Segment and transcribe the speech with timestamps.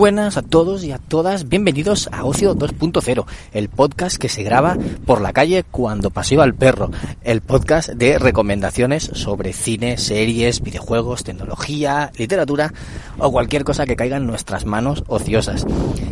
[0.00, 4.78] Buenas a todos y a todas, bienvenidos a Ocio 2.0, el podcast que se graba
[5.04, 6.90] por la calle cuando paseo al perro,
[7.22, 12.72] el podcast de recomendaciones sobre cine, series, videojuegos, tecnología, literatura
[13.18, 15.66] o cualquier cosa que caiga en nuestras manos ociosas.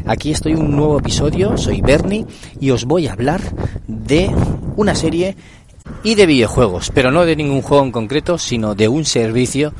[0.04, 2.26] Aquí estoy un nuevo episodio, soy Bernie
[2.60, 3.40] y os voy a hablar
[3.86, 4.30] de
[4.76, 5.34] una serie
[6.02, 9.72] y de videojuegos, pero no de ningún juego en concreto, sino de un servicio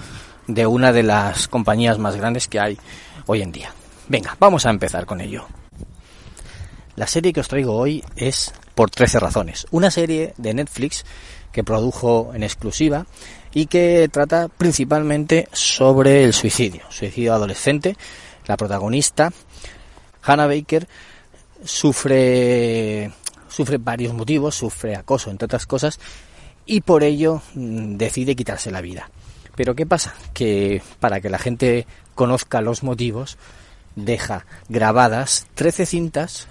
[0.46, 2.78] de una de las compañías más grandes que hay
[3.26, 3.70] hoy en día.
[4.08, 5.46] Venga, vamos a empezar con ello.
[6.96, 11.04] La serie que os traigo hoy es Por 13 razones, una serie de Netflix
[11.52, 13.06] que produjo en exclusiva
[13.52, 17.96] y que trata principalmente sobre el suicidio, suicidio adolescente.
[18.46, 19.30] La protagonista,
[20.22, 20.88] Hannah Baker,
[21.64, 23.10] sufre
[23.48, 25.98] sufre varios motivos, sufre acoso entre otras cosas
[26.64, 29.10] y por ello mm, decide quitarse la vida.
[29.54, 30.14] Pero ¿qué pasa?
[30.32, 33.36] Que para que la gente conozca los motivos,
[34.04, 36.48] deja grabadas 13 cintas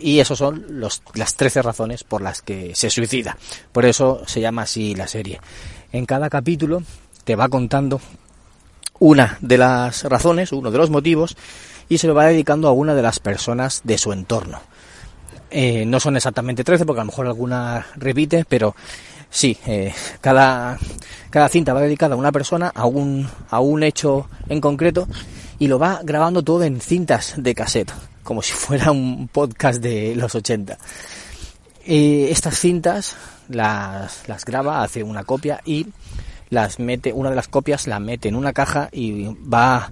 [0.00, 3.36] y esos son los, las 13 razones por las que se suicida.
[3.72, 5.40] Por eso se llama así la serie.
[5.92, 6.82] En cada capítulo
[7.24, 8.00] te va contando
[8.98, 11.36] una de las razones, uno de los motivos,
[11.88, 14.60] y se lo va dedicando a una de las personas de su entorno.
[15.50, 18.74] Eh, no son exactamente 13 porque a lo mejor alguna repite, pero
[19.30, 20.78] sí, eh, cada,
[21.30, 25.08] cada cinta va dedicada a una persona, a un, a un hecho en concreto,
[25.58, 27.92] y lo va grabando todo en cintas de cassette,
[28.22, 30.78] como si fuera un podcast de los 80.
[31.86, 33.16] Eh, estas cintas
[33.48, 35.86] las, las graba, hace una copia y
[36.50, 39.90] las mete, una de las copias la mete en una caja y va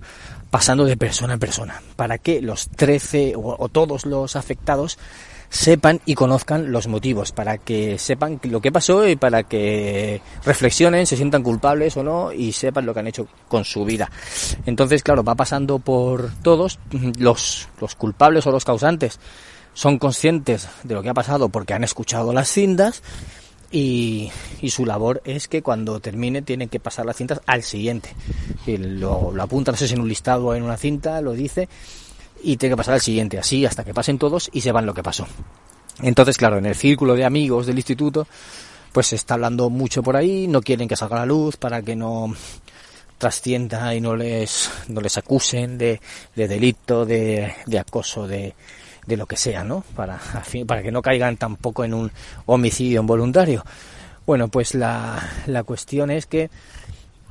[0.51, 4.99] pasando de persona a persona, para que los 13 o, o todos los afectados
[5.49, 11.07] sepan y conozcan los motivos, para que sepan lo que pasó y para que reflexionen,
[11.07, 14.11] se sientan culpables o no y sepan lo que han hecho con su vida.
[14.67, 16.79] Entonces, claro, va pasando por todos,
[17.19, 19.19] los, los culpables o los causantes
[19.75, 23.03] son conscientes de lo que ha pasado porque han escuchado las cintas
[23.71, 24.31] y,
[24.63, 28.15] y, su labor es que cuando termine tienen que pasar las cintas al siguiente.
[28.65, 31.33] Y lo, lo apunta, no sé si en un listado o en una cinta, lo
[31.33, 31.69] dice
[32.43, 34.95] y tiene que pasar al siguiente, así hasta que pasen todos y se van lo
[34.95, 35.27] que pasó.
[36.03, 38.27] Entonces, claro, en el círculo de amigos del instituto,
[38.93, 41.97] pues se está hablando mucho por ahí, no quieren que salga la luz para que
[41.97, 42.35] no
[43.19, 46.01] trascienda y no les, no les acusen de,
[46.35, 48.55] de delito, de, de acoso, de,
[49.07, 49.85] de lo que sea, ¿no?
[49.95, 50.21] Para,
[50.67, 52.13] para que no caigan tampoco en un
[52.45, 53.65] homicidio involuntario.
[54.27, 56.51] Bueno, pues la, la cuestión es que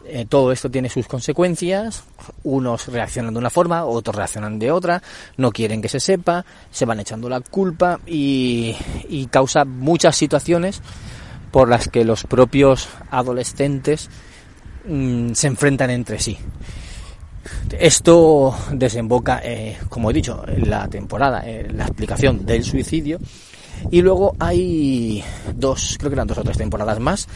[0.07, 2.03] eh, todo esto tiene sus consecuencias,
[2.43, 5.01] unos reaccionan de una forma, otros reaccionan de otra,
[5.37, 8.75] no quieren que se sepa, se van echando la culpa y,
[9.31, 10.81] causa muchas situaciones
[11.51, 14.09] por las que los propios adolescentes
[14.87, 16.37] mmm, se enfrentan entre sí.
[17.77, 23.19] Esto desemboca, eh, como he dicho, en la temporada, en la explicación del suicidio.
[23.91, 25.23] Y luego hay
[25.53, 27.27] dos, creo que eran dos o tres temporadas más,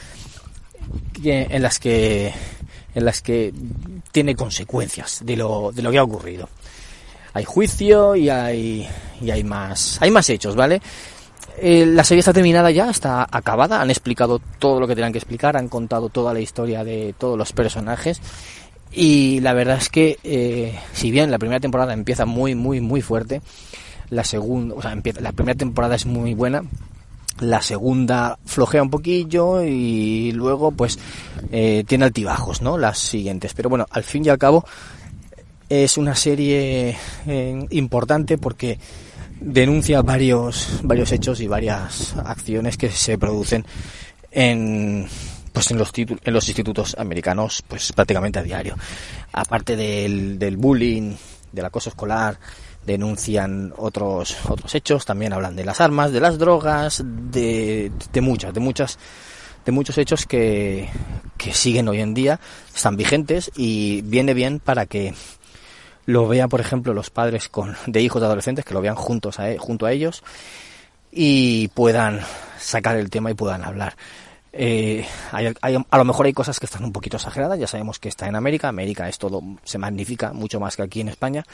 [1.23, 2.33] en las que
[2.95, 3.53] en las que
[4.11, 6.49] tiene consecuencias de lo, de lo que ha ocurrido.
[7.33, 8.87] Hay juicio y hay,
[9.21, 10.81] y hay más, hay más hechos, ¿vale?
[11.61, 15.17] Eh, la serie está terminada ya, está acabada, han explicado todo lo que tenían que
[15.17, 18.21] explicar, han contado toda la historia de todos los personajes
[18.91, 23.01] y la verdad es que eh, si bien la primera temporada empieza muy, muy, muy
[23.01, 23.41] fuerte,
[24.09, 26.63] la segunda, o sea, empieza, la primera temporada es muy buena,
[27.39, 30.99] la segunda flojea un poquillo y luego pues
[31.51, 32.77] eh, tiene altibajos, ¿no?
[32.77, 33.53] Las siguientes.
[33.53, 34.65] Pero bueno, al fin y al cabo
[35.69, 36.97] es una serie
[37.27, 38.79] eh, importante porque
[39.39, 43.65] denuncia varios, varios hechos y varias acciones que se producen
[44.31, 45.07] en
[45.53, 48.75] pues en los, en los institutos americanos pues prácticamente a diario.
[49.33, 51.15] Aparte del, del bullying,
[51.51, 52.39] del acoso escolar,
[52.89, 58.53] denuncian otros otros hechos, también hablan de las armas, de las drogas, de, de muchas,
[58.53, 58.97] de muchas
[59.65, 60.89] de muchos hechos que,
[61.37, 62.39] que siguen hoy en día,
[62.73, 65.13] están vigentes y viene bien para que
[66.05, 69.39] lo vean, por ejemplo, los padres con, de hijos de adolescentes, que lo vean juntos
[69.39, 70.23] a, junto a ellos
[71.11, 72.21] y puedan
[72.59, 73.95] sacar el tema y puedan hablar.
[74.61, 78.27] Eh, a lo mejor hay cosas que están un poquito exageradas, ya sabemos que está
[78.27, 81.45] en América, América es todo, se magnifica mucho más que aquí en España,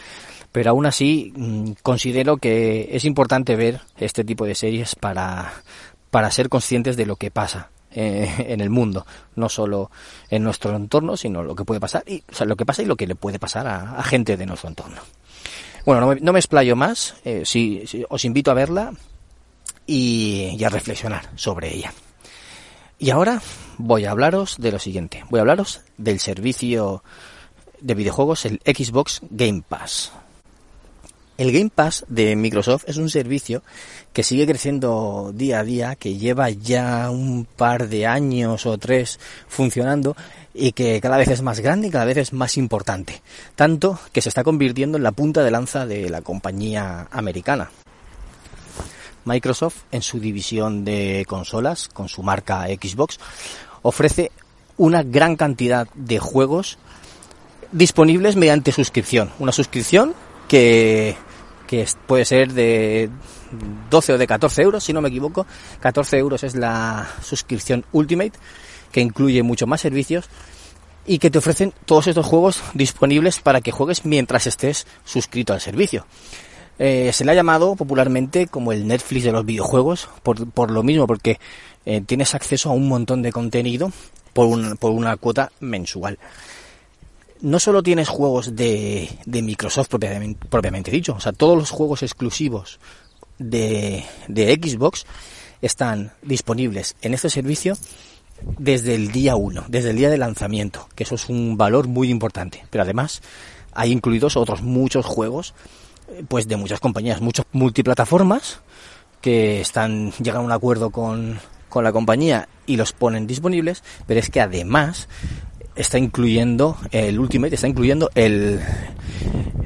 [0.52, 5.54] pero aún así mm, considero que es importante ver este tipo de series para,
[6.10, 9.06] para ser conscientes de lo que pasa eh, en el mundo,
[9.36, 9.92] no solo
[10.32, 13.06] en nuestro entorno, sino lo que puede pasar, y, lo que pasa y lo que
[13.06, 15.00] le puede pasar a, gente de nuestro entorno.
[15.86, 17.44] Bueno, no me, no me explayo más, eh,
[18.10, 18.94] os invito a verla
[19.86, 21.94] y, y a reflexionar sobre ella.
[22.98, 23.42] Y ahora
[23.78, 25.24] voy a hablaros de lo siguiente.
[25.30, 27.04] Voy a hablaros del servicio
[27.82, 30.12] de videojuegos, el Xbox Game Pass.
[31.38, 33.62] El Game Pass de Microsoft es un servicio
[34.14, 39.20] que sigue creciendo día a día, que lleva ya un par de años o tres
[39.50, 40.16] funcionando
[40.54, 43.22] y que cada vez es más grande y cada vez es más importante.
[43.56, 47.70] Tanto que se está convirtiendo en la punta de lanza de la compañía americana.
[49.26, 53.20] Microsoft, en su división de consolas, con su marca Xbox,
[53.82, 54.32] ofrece
[54.78, 56.78] una gran cantidad de juegos
[57.72, 59.32] disponibles mediante suscripción.
[59.40, 60.14] Una suscripción
[60.48, 61.16] que,
[62.08, 63.10] puede ser de
[63.90, 65.46] 12 o de 14 euros, si no me equivoco.
[65.82, 68.34] 14 euros es la suscripción Ultimate,
[68.92, 70.30] que incluye mucho más servicios
[71.06, 75.62] y que te ofrecen todos estos juegos disponibles para que juegues mientras estés suscrito al
[75.62, 76.06] servicio.
[76.78, 80.84] Eh, se le ha llamado popularmente como el Netflix de los videojuegos, por, por lo
[80.84, 81.40] mismo, porque
[81.86, 83.92] eh, tienes acceso a un montón de contenido
[84.34, 86.20] por, por una cuota mensual.
[87.42, 92.04] No solo tienes juegos de, de Microsoft propiamente, propiamente, dicho, o sea, todos los juegos
[92.04, 92.80] exclusivos
[93.38, 95.06] de, de Xbox
[95.62, 97.78] están disponibles en este servicio
[98.58, 102.10] desde el día 1, desde el día de lanzamiento, que eso es un valor muy
[102.10, 102.66] importante.
[102.70, 103.22] Pero además
[103.74, 105.54] hay incluidos otros muchos juegos
[106.28, 108.60] pues de muchas compañías, muchas multiplataformas
[109.22, 114.20] que están llegan a un acuerdo con, con la compañía y los ponen disponibles, pero
[114.20, 115.08] es que además
[115.76, 118.62] está incluyendo el Ultimate, está incluyendo el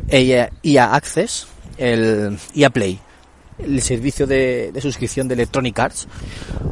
[0.08, 1.48] EA, Access,
[1.78, 3.00] el EA Play,
[3.60, 6.08] el servicio de, de suscripción de Electronic Arts,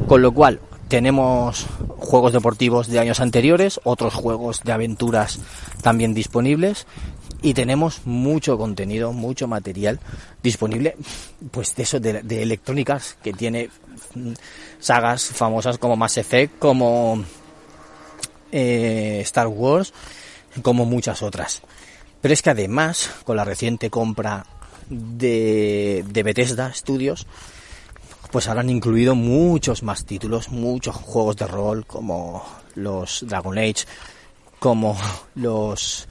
[0.06, 1.66] con lo cual tenemos
[1.98, 5.38] juegos deportivos de años anteriores, otros juegos de aventuras
[5.82, 6.86] también disponibles
[7.42, 10.00] y tenemos mucho contenido, mucho material
[10.42, 10.96] disponible,
[11.50, 13.70] pues de eso, de, de electrónicas, que tiene
[14.14, 14.32] mm,
[14.80, 17.22] sagas famosas como Mass Effect, como
[18.50, 19.92] eh, Star Wars,
[20.62, 21.62] como muchas otras.
[22.20, 24.44] Pero es que además, con la reciente compra
[24.88, 27.26] de, de Bethesda Studios,
[28.30, 32.44] pues habrán incluido muchos más títulos, muchos juegos de rol como
[32.74, 33.86] los Dragon Age,
[34.58, 34.96] como
[35.34, 36.06] los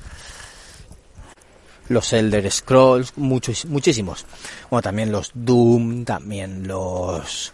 [1.90, 4.26] los Elder Scrolls, muchos, muchísimos.
[4.70, 7.54] Bueno, también los Doom, también los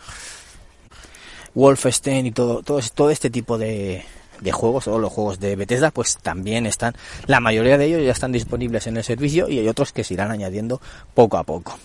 [1.53, 4.03] Wolfenstein y todo, todo, todo este tipo de,
[4.41, 6.95] de juegos o los juegos de Bethesda pues también están
[7.27, 10.15] la mayoría de ellos ya están disponibles en el servicio y hay otros que se
[10.15, 10.81] irán añadiendo
[11.13, 11.77] poco a poco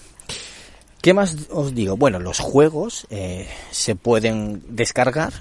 [1.01, 1.97] ¿qué más os digo?
[1.97, 5.33] bueno los juegos eh, se pueden descargar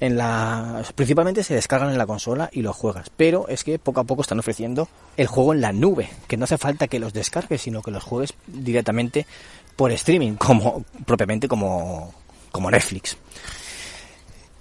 [0.00, 4.00] en la principalmente se descargan en la consola y los juegas, pero es que poco
[4.00, 7.12] a poco están ofreciendo el juego en la nube, que no hace falta que los
[7.12, 9.26] descargues, sino que los juegues directamente
[9.74, 12.12] por streaming, como propiamente como
[12.52, 13.16] como Netflix.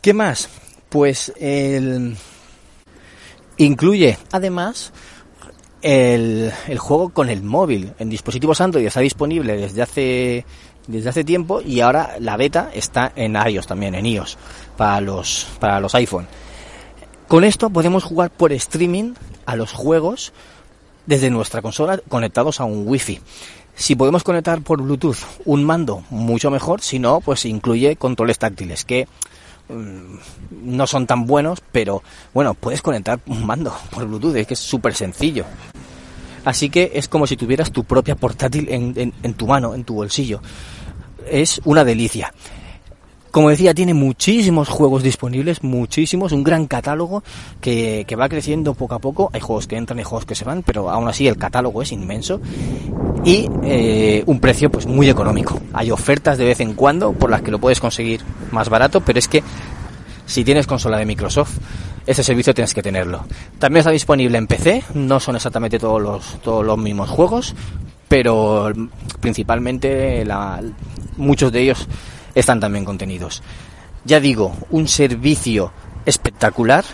[0.01, 0.49] ¿Qué más?
[0.89, 2.15] Pues el
[3.57, 4.91] incluye además
[5.85, 10.45] el, juego con el móvil en dispositivos Android está disponible desde hace
[10.87, 14.37] desde hace tiempo y ahora la beta está en iOS también, en iOS,
[14.77, 16.27] para los, para los iPhone.
[17.27, 19.13] Con esto podemos jugar por streaming
[19.45, 20.33] a los juegos
[21.05, 23.19] desde nuestra consola conectados a un wifi.
[23.75, 26.81] Si podemos conectar por Bluetooth un mando, mucho mejor.
[26.81, 29.07] Si no, pues incluye controles táctiles que
[29.69, 30.17] mm,
[30.63, 32.01] no son tan buenos, pero
[32.33, 35.45] bueno, puedes conectar un mando por Bluetooth, es que es súper sencillo.
[36.45, 39.95] Así que es como si tuvieras tu propia portátil en, en, tu mano, en tu
[39.95, 40.41] bolsillo.
[41.29, 42.33] Es una delicia.
[43.31, 47.21] Como decía, tiene muchísimos juegos disponibles, muchísimos, un gran catálogo
[47.59, 49.29] que, que, va creciendo poco a poco.
[49.33, 51.91] Hay juegos que entran y juegos que se van, pero aún así el catálogo es
[51.91, 52.39] inmenso
[53.25, 55.59] y eh, un precio pues muy económico.
[55.73, 58.21] Hay ofertas de vez en cuando por las que lo puedes conseguir
[58.51, 59.43] más barato, pero es que
[60.25, 61.57] si tienes consola de Microsoft,
[62.05, 63.25] ese servicio tienes que tenerlo.
[63.59, 67.55] También está disponible en PC, no son exactamente todos los, todos los mismos juegos,
[68.07, 68.71] pero
[69.19, 70.61] principalmente la,
[71.17, 71.87] muchos de ellos
[72.33, 73.41] están también contenidos.
[74.03, 75.71] Ya digo, un servicio
[76.05, 76.85] espectacular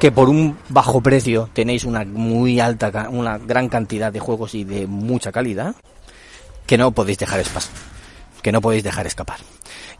[0.00, 4.64] que por un bajo precio tenéis una muy alta, una gran cantidad de juegos y
[4.64, 5.74] de mucha calidad
[6.66, 7.42] que no podéis dejar
[8.40, 9.38] que no podéis dejar escapar.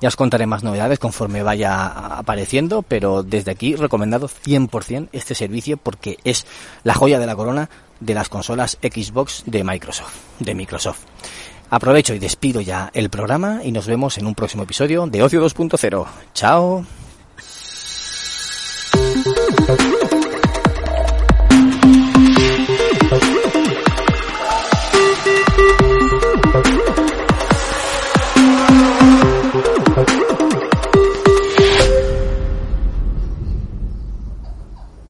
[0.01, 5.77] Ya os contaré más novedades conforme vaya apareciendo, pero desde aquí recomendado 100% este servicio
[5.77, 6.47] porque es
[6.83, 7.71] la joya de la corona
[8.01, 11.01] de las consolas Xbox de Microsoft, de Microsoft.
[11.71, 15.45] Aprovecho y despido ya el programa y nos vemos en un próximo episodio de Ocio
[15.45, 16.07] 2.0.
[16.35, 16.85] Chao.